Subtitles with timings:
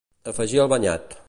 [0.31, 1.17] Afegir al banyat.